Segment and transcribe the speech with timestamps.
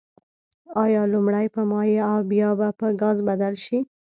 [0.83, 3.77] آیا لومړی په مایع او بیا به په ګاز بدل شي؟